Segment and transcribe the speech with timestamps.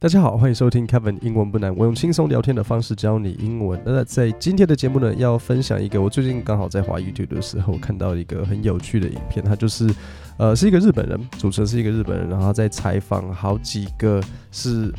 [0.00, 3.82] 大家好，欢迎收听 Kevin 英文不难，我用轻松聊天的方式教你英文。
[3.84, 9.92] 那在今天的节目呢，要分享一个我最近刚好在滑 YouTube 的时候看到一个很有趣的影片，它就是
[10.36, 14.22] 呃是一个日本人，主持人是一个日本人，然后在采访好几个
[14.52, 14.94] 是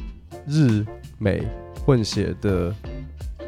[0.46, 0.86] 日
[1.18, 1.48] 美
[1.86, 2.76] 混血的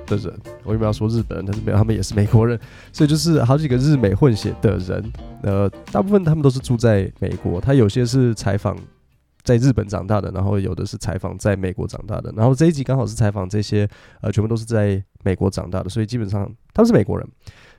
[0.06, 0.34] 的人。
[0.64, 2.58] 我原本要说日本人，但是，他们也是美国人，
[2.94, 5.04] 所以就是好几个日美混血的人。
[5.44, 8.74] 呃，大部分他们都是住在美国，他有些是采访。
[9.44, 13.88] 在日本长大的，然后有的是采访在美国长大的，然后这一集刚好是采访这些，
[14.22, 17.28] 呃，全部都是在美国长大的，所以基本上他们是美国人，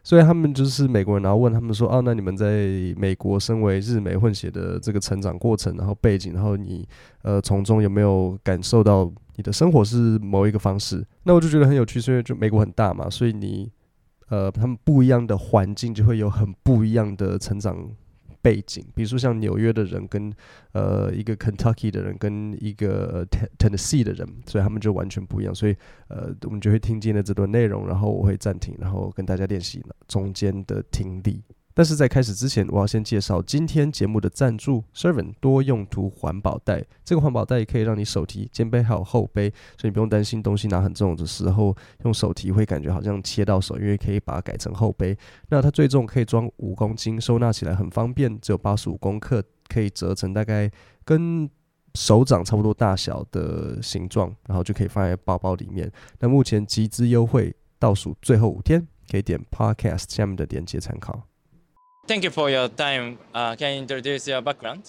[0.03, 2.47] 所以他们就是美国人，然后问他们说，哦，那你们在
[2.97, 6.87] 美国身为日美混血的这个成长过程，然后背景，然后你
[7.23, 11.05] 呃从中有没有感受到你的生活是某一个方式？
[11.23, 13.71] 那我就觉得很有趣，因为就美国很大嘛，所以你
[14.29, 17.89] 呃他们不一样的环境就会有很不一样的成长。
[18.43, 20.33] 背景，比如说像纽约的人跟
[20.73, 23.25] 呃一个 Kentucky 的人跟一个
[23.59, 25.55] Tennessee 的人，所以他们就完全不一样。
[25.55, 25.77] 所以
[26.09, 31.43] 呃，我们就会听见了这段内容，然后我会暂停，然后跟大家练习中间的听力。
[31.75, 36.85] 但是在开始之前，我要先介绍今天节目的赞助 Servant 多用途环保袋。
[37.05, 45.17] 这个环保袋可以让你手提、肩背还有后背，所以你不用担心东西拿很重的时候用手提会感觉好像切到手，因为可以把它改成后背。
[45.49, 50.71] 那它最重可以装五公斤，收纳起来很方便，只有八十五公克，可以折成大概
[51.05, 51.49] 跟
[51.95, 55.91] 手掌差不多大小的形状，然后就可以放在包包里面。
[56.21, 61.32] 那目前集资优惠倒数最后五天，可以点 Podcast 下面的链接参考。
[62.05, 63.19] Thank you for your time.
[63.33, 64.81] Uh, can you introduce your background?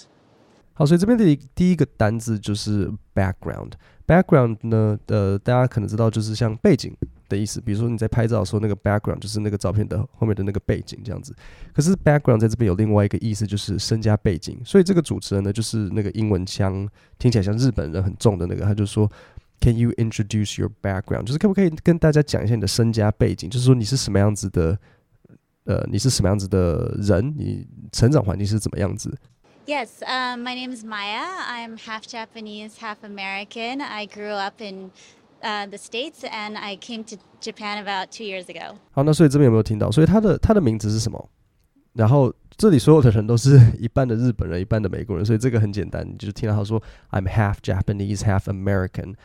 [0.73, 3.73] 好，所以这边的第一个单字就是 background。
[4.07, 6.91] background 呢，呃，大家可能知道就是像背景
[7.29, 7.61] 的意思。
[7.61, 11.35] 比如说你在拍照的时候，那个 background 就是那个照片的后面的那个背景这样子。
[11.71, 14.59] 可是 background 在这边有另外一个意思，就是身家背景。
[14.65, 16.89] 所以这个主持人呢，就是那个英文腔
[17.19, 19.09] 听起来像日本人很重的那个，他就说
[19.61, 21.25] ，Can you introduce your background？
[21.25, 23.47] 就是可不可以跟大家讲一下你的身家背景？
[23.51, 24.79] 就是说你是什么样子的？
[25.64, 27.34] 呃，你是什么样子的人？
[27.36, 29.14] 你成长环境是怎么样子？
[29.66, 31.22] Yes, um, my name is Maya.
[31.46, 33.82] I'm half Japanese, half American.
[33.82, 34.90] I grew up in
[35.42, 38.76] uh, the States, and I came to Japan about two years ago.
[38.92, 39.90] 好，那所以这边有没有听到？
[39.90, 41.28] 所以他的他的名字是什么？
[41.92, 49.16] 然后这里所有的人都是一半的日本人，一半的美国人，所以这个很简单，你就是听到他说 I'm half Japanese, half American，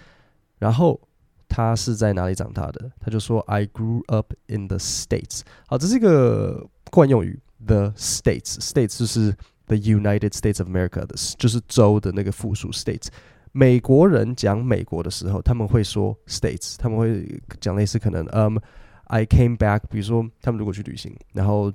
[0.59, 0.99] 然后。
[1.48, 2.90] 他是在哪里长大的？
[3.00, 5.40] 他就说 I grew up in the States。
[5.66, 8.58] 好，这是一个惯用语，the States。
[8.60, 9.34] States 就是
[9.66, 13.06] the United States of America 的，就是州的那个复数 States。
[13.52, 19.80] 美国人讲美国的时候，他们会说 States，他们会讲类似可能，嗯、um,，I came back。
[19.90, 21.72] 比如说，他们如果去旅行，然后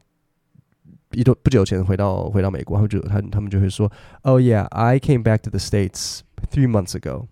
[1.11, 3.91] 一段不久前回到回到美国，他们就他他们就会说
[4.21, 6.19] ，Oh yeah，I came back to the States
[6.51, 7.27] three months ago。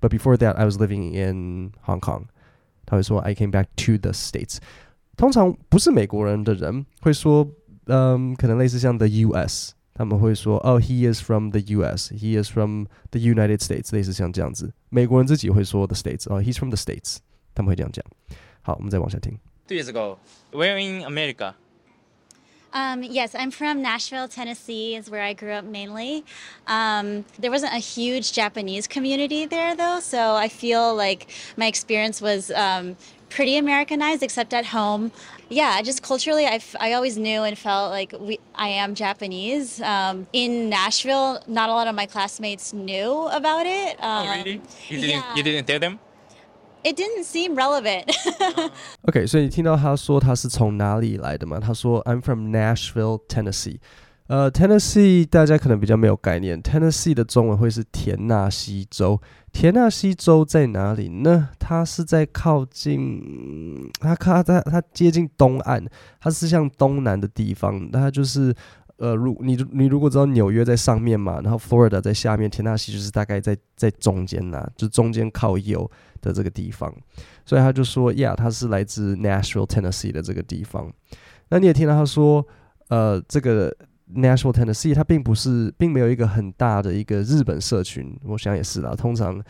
[0.00, 2.26] But before that, I was living in Hong Kong。
[2.84, 4.58] 他会说，I came back to the States。
[5.16, 7.48] 通常不是美国人的人会说，
[7.86, 14.72] 嗯，可能类似像 the U.S.，他们会说，哦，he is from the U.S.，he is from the United States，类似像这样子。
[14.90, 17.16] 美国人自己会说 the States，哦，he's from the States，
[17.54, 18.04] 他们会这样讲。
[18.60, 19.38] 好，我们再往下听。
[19.66, 20.18] Two years ago,
[20.52, 21.54] where in America?
[22.73, 26.23] Um, yes, I'm from Nashville, Tennessee, is where I grew up mainly.
[26.67, 32.21] Um, there wasn't a huge Japanese community there, though, so I feel like my experience
[32.21, 32.95] was um,
[33.29, 35.11] pretty Americanized, except at home.
[35.49, 39.81] Yeah, just culturally, I, I always knew and felt like we, I am Japanese.
[39.81, 43.97] Um, in Nashville, not a lot of my classmates knew about it.
[44.01, 44.59] oh, really?
[44.59, 45.35] Um, you didn't, yeah.
[45.35, 45.99] you didn't tell them?
[46.83, 48.05] It didn't seem relevant.
[49.07, 51.59] OK，所以你听到他说他是从哪里来的吗？
[51.59, 53.77] 他说 I'm from Nashville, Tennessee。
[54.27, 59.19] 呃，Tennessee 大家可能比较没有概念，Tennessee 的中文会是田纳西州。
[59.51, 61.49] 田纳西州在哪里呢？
[61.59, 65.85] 它是在靠近，它靠它它接近东岸，
[66.21, 67.89] 它是像东南的地方。
[67.91, 68.55] 那它就是
[68.95, 75.91] 呃，如你你如果知道纽约在上面嘛，然后 Florida 在下面，田纳西就是大概在在中间呐，就中间靠右。
[76.21, 76.93] 的这个地方，
[77.45, 80.91] 所以他就说呀，他是来自 Nashville, Tennessee 的这个地方。
[81.49, 82.45] 那你也听到他说，
[82.89, 83.75] 呃，这个
[84.13, 88.17] Nashville, Tennessee，它并不是，并没有一个很大的一个日本社群。
[88.23, 89.43] 我想也是啦，通常，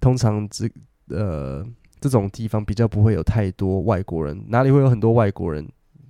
[0.00, 0.68] 通常这
[1.08, 1.64] 呃
[2.00, 4.44] 这种地方比较不会有太多外国人。
[4.48, 5.66] 哪里会有很多外国人？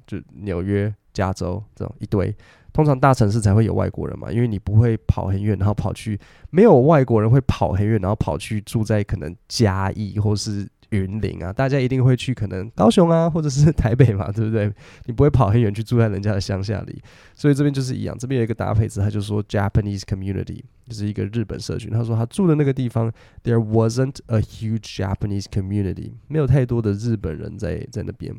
[0.06, 2.34] 就纽约、加州这种一堆。
[2.74, 6.18] 通常大城市才会有外国人嘛，因为你不会跑很远，然后跑去
[6.50, 14.68] 没有外国人会跑很远，然后跑去住在可能嘉义或是云林啊，大家一定会去可能高雄啊，或者是台北嘛，对不对？
[15.06, 17.00] 你不会跑很远去住在人家的乡下里，
[17.32, 18.18] 所以这边就是一样。
[18.18, 21.92] 这边有一个搭配词，他就说 Japanese community 就是一个日本社群。
[21.92, 23.08] 他说他住的那个地方
[23.44, 28.34] ，there wasn't a huge Japanese community，没有太多的日本人在在那边。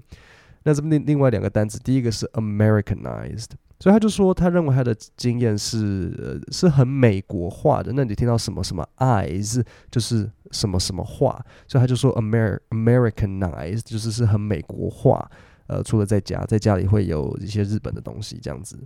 [0.63, 3.51] 那这边另另外两个单词，第一个是 Americanized。
[3.77, 7.91] 所以他就说，他认为他的经验是呃是很美国化的。
[7.93, 9.61] 那你听到什么什么 eyes
[9.91, 15.29] 就是什么什么化，所以他就说 Amer Americanized 就是是很美国化。
[15.67, 18.79] 呃，除了在家，在家里会有一些日本的东西这样子。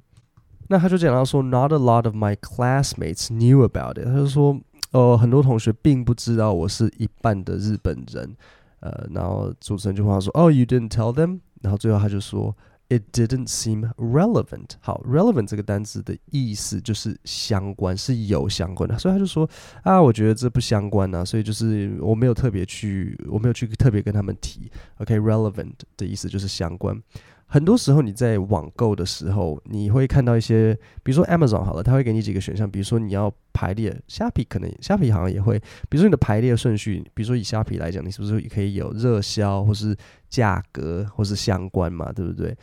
[0.70, 4.06] 那他就讲到说，Not a lot of my classmates knew about it。
[4.06, 4.60] 他就说，
[4.92, 8.36] 呃，很多同学并不知道我是一半的日本人。
[8.80, 11.42] 呃，然后主持人就话说，Oh, you didn't tell them？
[11.62, 12.58] 然后最后他就说。
[12.92, 14.72] It didn't seem relevant。
[14.80, 18.98] 好，relevant 这个单词的意思就是相关，是有相关的。
[18.98, 19.48] 所以他就说
[19.84, 24.72] 啊，我觉得这不相关啊，所以就是我没有特别去，我没有去特别跟他们提。
[24.98, 27.00] OK，relevant、的意思就是相关。
[27.46, 35.60] 很多时候你在网购的时候，你会看到一些，比如说 Amazon 好了，他会给你几个选项，比如说你要排列，虾皮可能虾皮好像也会，
[35.90, 39.96] 比如说你的排列顺序，比如说以虾皮来讲，你是不是也可以有热销或是
[40.28, 42.56] 价格或是相关嘛，对不对？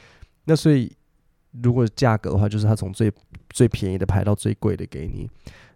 [0.46, 0.90] 那所以
[1.62, 3.12] 如果价格的话，就是它从最
[3.50, 5.28] 最便宜的排到最贵的给你。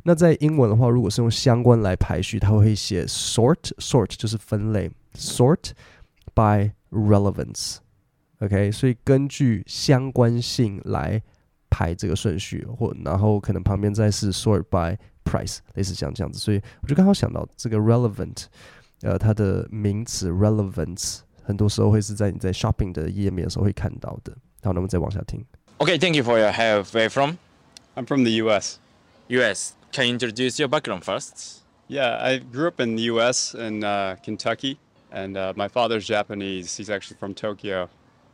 [0.03, 5.73] 那在英文的话，如果是用相关来排序，它会写 sort，sort 就是分类，sort
[6.35, 7.77] by relevance。
[8.39, 11.21] OK，所以根据相关性来
[11.69, 16.39] 排这个顺序，或然后可能旁边再是 sort by price，类似像这样子。
[16.39, 18.45] 所以我就刚好想到这个 relevant，
[19.03, 24.35] 呃，它的名词 relevance，很多时候会是在你在 shopping 的页面的时候会看到的。
[24.64, 25.46] 好，那我们再往下听。
[25.80, 26.86] Okay, thank you for your help.
[26.94, 27.38] Where from?
[27.96, 28.80] I'm from the U.S.
[29.30, 29.74] U.S.
[29.92, 31.62] Can you introduce your background first?
[31.88, 33.54] Yeah, I grew up in the U.S.
[33.54, 34.78] in uh, Kentucky,
[35.12, 36.76] and uh, my father's Japanese.
[36.78, 37.90] He's actually from Tokyo.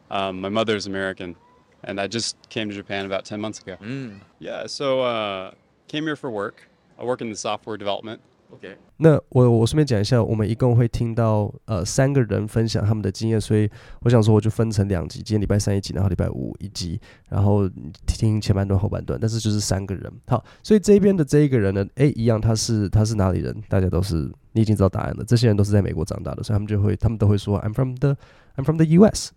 [0.09, 1.35] Um, my mother's American,
[1.83, 3.77] and I just came to Japan about 10 months ago.
[3.81, 4.19] Mm.
[4.39, 5.51] Yeah, so uh,
[5.87, 6.67] came here for work.
[6.99, 8.21] I work in the software development.
[8.56, 13.70] OK，那我我顺便讲一下，我们一共会听到呃三个人分享他们的经验，所以
[14.00, 16.98] 我想说我就分成两集，今天礼拜三一集，然后礼拜五一集，
[17.28, 17.68] 然后
[18.06, 20.10] 听前半段后半段，但是就是三个人。
[20.26, 23.54] 好，所以这边的这一个人呢， 诶，一样他是他是哪里人？
[23.68, 28.16] 大家都是你已经知道答案了，这些人都是在美国长大的，所以他们就会他们都会说 I'm from the
[28.56, 29.32] I'm from the U.S.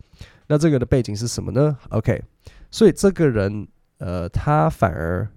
[0.48, 2.24] 那这个的背景是什么呢？OK，
[2.72, 3.68] 所以这个人
[3.98, 5.28] 呃他反而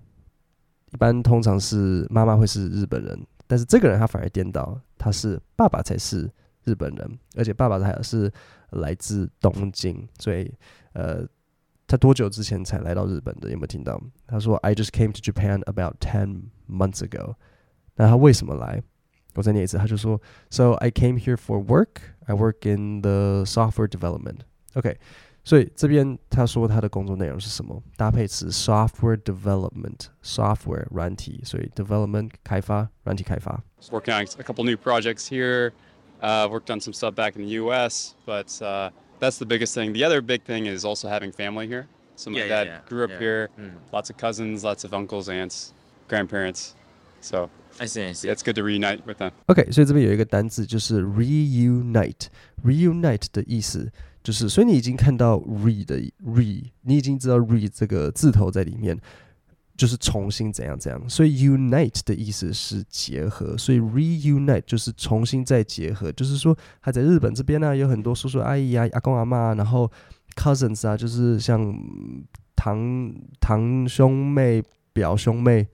[0.92, 3.18] 一般通常是妈妈会是日本人。
[3.47, 6.29] 但是这个人他反而颠倒，他是爸爸才是
[6.63, 8.31] 日本人，而且爸爸还是
[8.71, 10.53] 来自东京，所以
[10.93, 11.25] 呃，
[11.87, 13.49] 他多久之前才来到日本的？
[13.49, 14.01] 有没有听到？
[14.27, 17.35] 他说：“I just came to Japan about ten months ago。”
[17.95, 18.83] 那他为什么来？
[19.35, 20.19] 我再念一次，他就说：“
[20.49, 22.01] So I came here for work.
[22.25, 24.39] I work in the software development.”
[24.73, 24.97] OK。
[25.43, 27.81] 所以这边他说他的工作内容是什么？
[27.95, 33.63] 搭配词 software development，software 软体，所以 development 开发，软体开发。
[33.89, 35.71] Working on a couple new projects here.
[36.19, 38.89] Uh, worked on some stuff back in the U.S., but uh,
[39.19, 39.93] that's the biggest thing.
[39.93, 41.85] The other big thing is also having family here.
[42.15, 43.19] So my yeah, dad yeah, grew up yeah.
[43.19, 43.49] here.
[43.55, 43.73] Mm.
[43.93, 45.73] Lots of cousins, lots of uncles, aunts,
[46.07, 46.73] grandparents.
[47.21, 48.30] So I see, I see.
[48.30, 49.32] It's good to reunite with them.
[49.46, 52.26] OK，所以这边有一个单字就是 reunite。
[52.64, 53.90] reunite 的意思。
[54.22, 58.96] 就是，所以你已经看到 re 的 re，你已经知道 re 这个字头在里面，
[59.76, 61.08] 就是重新怎样怎样。
[61.08, 66.12] 所以 unite 的意思是结合，所以 reunite 就是重新再结合。
[66.12, 69.90] 就是说，还在日本这边呢、啊，有很多叔叔阿姨啊、阿公阿妈，然后
[70.36, 71.74] cousins 啊，就是像
[72.54, 75.66] 堂堂兄妹、表兄妹，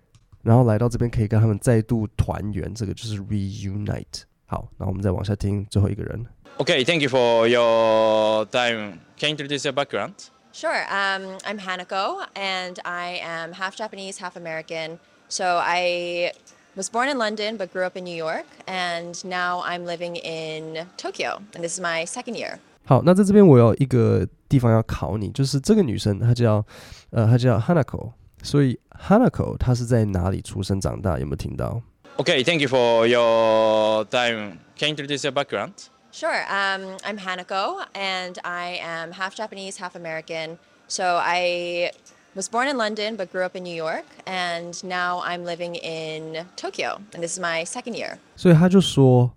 [0.47, 4.23] 然后来到这边可以跟他们再度团圆，这个就是 reunite。
[4.45, 6.25] 好，那我们再往下听最后一个人。
[6.57, 8.99] Okay, thank you for your time.
[9.17, 10.13] Can you introduce your background?
[10.51, 10.85] Sure.
[10.87, 14.99] Um, I'm Hanako, and I am half Japanese, half American.
[15.27, 16.33] So I
[16.75, 20.85] was born in London, but grew up in New York, and now I'm living in
[20.95, 22.59] Tokyo, and this is my second year.
[22.85, 26.63] 好，那在这边我有一个地方要考你，就是这个女生她叫
[27.09, 31.17] 呃她叫 Hanako， 所以 Hanako 她是在哪里出生长大？
[31.19, 31.81] 有没有听到？
[32.17, 34.59] Okay, thank you for your time.
[34.77, 35.71] Can you introduce your background?
[36.11, 36.45] Sure.
[36.47, 40.59] Um, I'm Hanako, and I am half Japanese, half American.
[40.87, 41.91] So I
[42.35, 46.45] was born in London, but grew up in New York, and now I'm living in
[46.55, 48.19] Tokyo, and this is my second year.
[48.35, 49.31] 所以他就说，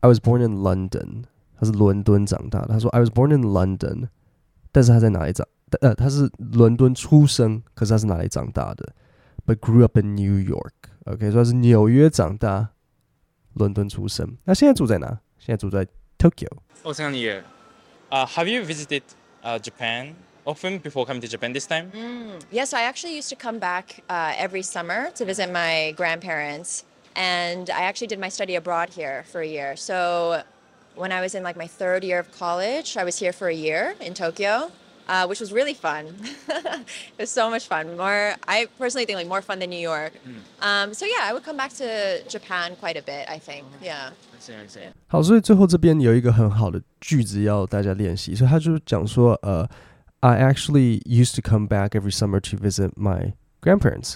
[0.00, 1.24] I was born in London，
[1.58, 2.68] 他是伦敦长大的。
[2.68, 4.08] 他说，I was born in London，
[4.72, 5.46] 但是他在哪里长？
[5.80, 8.94] 呃，他是伦敦出生，可是他是哪里长大的？
[9.46, 12.70] But grew up in New York。OK，所以他是纽约长大，
[13.54, 14.36] 伦敦出生。
[14.44, 15.20] 那现在住在哪？
[15.38, 15.86] 现在住在
[16.18, 17.42] Tokyo。Oh, second year.
[18.10, 19.02] Uh, have you visited
[19.42, 20.14] uh, Japan
[20.44, 21.90] often before coming to Japan this time?
[22.50, 27.68] Yes, I actually used to come back uh, every summer to visit my grandparents, and
[27.68, 29.76] I actually did my study abroad here for a year.
[29.76, 30.42] So
[30.94, 33.54] when I was in like my third year of college, I was here for a
[33.54, 34.70] year in Tokyo,
[35.08, 36.06] uh, which was really fun.
[36.48, 37.96] it was so much fun.
[37.96, 40.12] More, I personally think like more fun than New York.
[40.60, 43.28] Um, so yeah, I would come back to Japan quite a bit.
[43.28, 44.10] I think, yeah.
[44.10, 44.92] I see, I see.
[45.08, 49.68] 好，所以最后这边有一个很好的句子要大家练习，所以他就讲说，呃，
[50.20, 54.14] I actually used to come back every summer to visit my grandparents。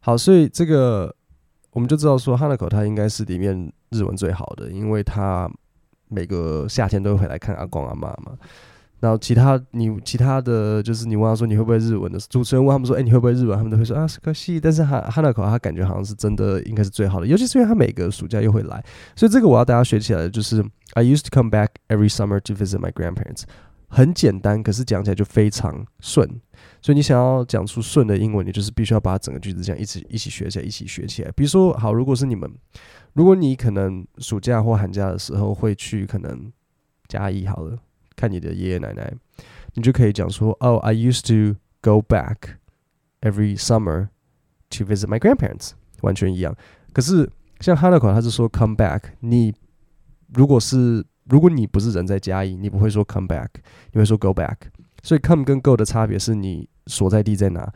[0.00, 1.14] 好，所以这个
[1.70, 5.50] 我们就知道说，Hanako 他应该是里面日文最好的，因为他
[6.08, 8.36] 每个夏天都会回来看阿公阿妈嘛。
[8.99, 13.57] 然后其他你其他的就是你问他说你会不会日文的主持人问他们说，哎，你会不会日文？
[13.57, 14.59] 他们都会说啊，是可惜。
[14.59, 18.83] 但是哈 Hanako 他感觉好像是真的应该是最好的，尤其是因为他每个暑假又会来，
[19.15, 20.63] 所以这个我要大家学起来的就是
[20.93, 23.43] I used to come back every summer to visit my grandparents。
[23.91, 26.29] 很简单，可是讲起来就非常顺。
[26.79, 31.31] 所以你想要讲出顺的英文，你就是必须要把整个句子这样一起一起学起来，一起学起来。
[31.31, 32.47] 比如说，好，如果是你们，
[33.13, 36.51] 如果你可能暑假或寒假的时候会去可能
[37.07, 37.79] 嘉义好了。
[38.19, 39.13] 看你的爷爷奶奶，
[39.75, 42.57] 你就可以讲说，Oh, I used to go back
[43.21, 44.09] every summer
[44.71, 45.71] to visit my grandparents，
[46.01, 46.53] 完全一样。
[46.91, 47.29] 可是
[47.61, 49.53] 像 Hanako 他是说 come back，你
[50.33, 53.47] 如果是如果你不是人在嘉义，你不会说 come back，
[53.93, 54.57] 你会说 go back。
[55.01, 57.71] 所以 come 跟 go 的差别是你所在地在哪。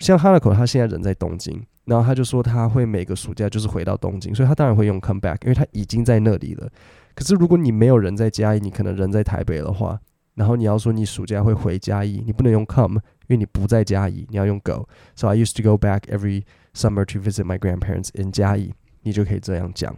[0.00, 6.68] 像 Hanako 他现在人在东京，然后他就说他会每个暑假就是回到东京，所以他当然会用 come back，因为他已经在那里了。
[7.16, 9.98] 可是如果你没有人在嘉义，你可能人在台北的话，
[10.34, 12.96] 然后你要说你暑假会回嘉义，你不能用 come，
[13.26, 14.86] 因为你不在嘉义，你要用 go。
[15.14, 16.42] So I used to go back every
[16.74, 19.96] summer to visit my grandparents in 嘉义，你就可以这样讲。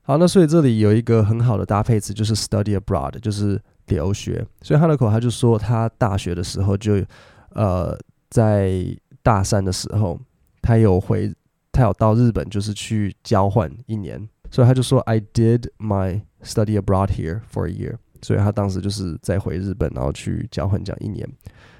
[0.00, 4.42] 好，那所以这里有一个很好的搭配词，就是 study abroad，就是留学。
[4.62, 7.04] 所以 Hanako 他就说他大学的时候就，
[7.50, 7.94] 呃，
[8.30, 10.18] 在大三的时候，
[10.62, 11.30] 他有回，
[11.70, 14.26] 他有到日本，就是去交换一年。
[14.51, 17.95] 所以他就说，I did my study abroad here for a year。
[18.21, 21.27] 所以他当时就是在回日本，然后去交换这样一年。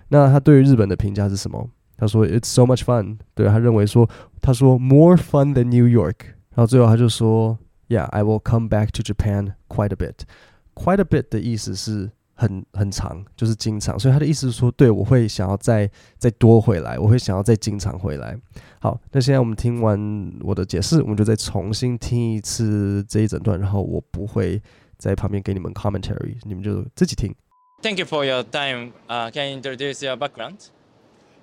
[0.10, 1.70] 那他对于日本的评价是什么？
[1.98, 3.18] 他说，It's so much fun。
[3.34, 4.10] 对，他认为说，
[4.42, 6.16] 他说 more fun than New York。
[6.50, 7.58] 然后最后他就说，
[7.88, 12.12] Yeah，I will come back to Japan quite a bit。quite a bit 的意思是。
[12.39, 18.39] 很很长，就是经常，所以他的意思是说，对，我会想要再再多回来，我会想要再经常回来。
[18.81, 24.63] 好，那现在我们听完我的解释，我们就再重新听一次这一整段，然后我不会
[24.97, 27.35] 在旁边给你们 commentary，你们就自己听。
[27.83, 28.93] Thank you for your time.
[29.09, 30.71] Uh, can you introduce your background?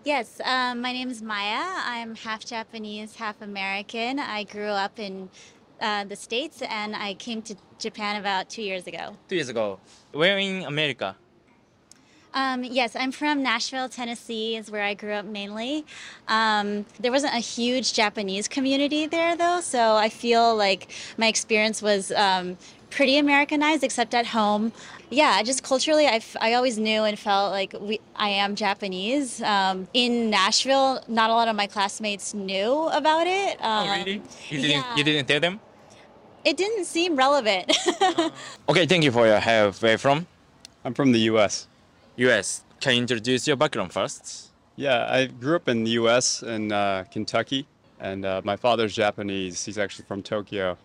[0.06, 1.64] Yes, um, my name is Maya.
[1.88, 4.20] I'm half Japanese, half American.
[4.20, 5.30] I grew up in
[5.82, 9.18] uh, the States and I came to Japan about two years ago.
[9.30, 9.80] Two years ago.
[10.12, 11.16] Where in America?
[12.36, 15.86] Um, yes, I'm from Nashville, Tennessee, is where I grew up mainly.
[16.28, 21.82] Um, there wasn't a huge Japanese community there, though, so I feel like my experience
[21.82, 22.58] was um,
[22.96, 24.72] pretty Americanized, except at home.
[25.10, 29.42] Yeah, just culturally, I, I always knew and felt like we, I am Japanese.
[29.42, 33.58] Um, in Nashville, not a lot of my classmates knew about it.
[33.62, 34.22] oh, Um, really?
[34.50, 34.96] You didn't, yeah.
[34.96, 35.60] you didn't tell them?
[36.44, 37.72] It didn't seem relevant.
[38.70, 39.76] Okay, thank you for your help.
[39.82, 40.26] Where from?
[40.84, 41.68] I'm from the U.S.
[42.18, 42.64] US.
[42.80, 44.52] Can you introduce your background first?
[44.76, 46.44] Yeah, I grew up in the U.S.
[46.44, 47.68] in uh, Kentucky,
[48.00, 49.64] and uh, my father's Japanese.
[49.66, 50.78] He's actually from Tokyo.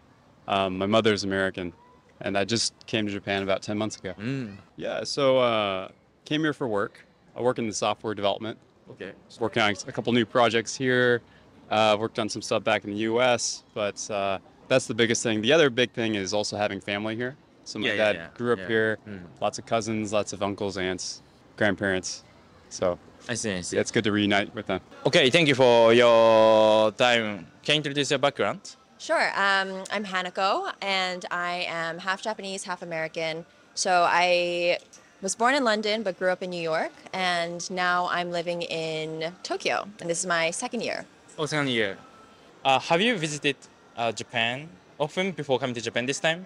[0.49, 1.73] Um, my mother's American,
[2.21, 4.15] and I just came to Japan about 10 months ago.
[4.19, 4.57] Mm.
[4.77, 5.89] Yeah, so uh,
[6.25, 7.05] came here for work.
[7.37, 8.59] I work in the software development.
[8.93, 9.13] Okay.
[9.39, 11.23] working on a couple new projects here.
[11.71, 15.41] Uh, worked on some stuff back in the U.S., but uh, that's the biggest thing.
[15.41, 17.37] The other big thing is also having family here.
[17.63, 18.67] So my Yeah, yeah, dad yeah, grew up yeah.
[18.67, 18.99] here.
[19.09, 19.21] Mm.
[19.41, 21.23] Lots of cousins, lots of uncles, aunts,
[21.57, 22.25] grandparents.
[22.71, 22.99] So
[23.29, 23.77] I see, I see.
[23.77, 24.81] yeah, it's good to reunite with them.
[25.07, 27.47] Okay, thank you for your time.
[27.63, 28.75] Can you introduce your background?
[29.01, 29.29] Sure.
[29.31, 33.47] Um, I'm Hanako, and I am half Japanese, half American.
[33.73, 34.77] So I
[35.23, 39.33] was born in London, but grew up in New York, and now I'm living in
[39.43, 41.07] Tokyo, and this is my second year.
[41.39, 41.97] Oh, second year.
[42.63, 43.57] Uh, have you visited
[43.97, 46.45] uh, Japan often before coming to Japan this time?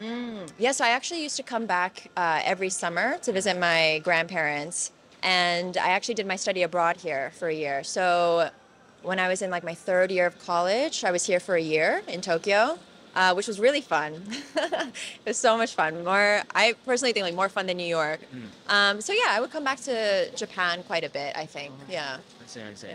[0.57, 4.93] Yes, I actually used to come back uh, every summer to visit my grandparents,
[5.25, 7.83] and I actually did my study abroad here for a year.
[7.83, 8.51] So
[9.04, 11.62] when I was in like my third year of college, I was here for a
[11.62, 12.78] year in Tokyo,
[13.16, 14.14] uh, which was really fun.
[14.56, 16.04] it was so much fun.
[16.04, 18.20] More, I personally think like more fun than New York.
[18.68, 21.36] Um, so yeah, I would come back to Japan quite a bit.
[21.36, 22.18] I think, yeah.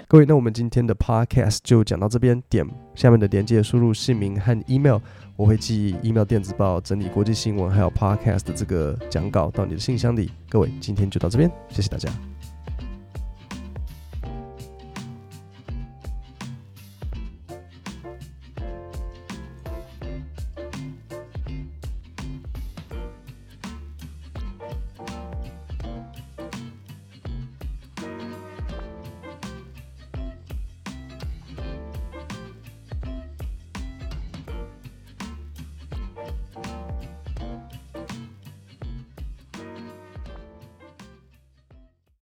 [0.09, 4.99] 各位，那我们今天的 podcast 就讲到这边，点下面的连接，输入姓名和 email，
[5.37, 10.29] 我会寄 email 电子报，整理国际新闻还有 podcast 的这个讲稿到你的信箱里。
[10.49, 12.11] 各位，今天就到这边，谢谢大家。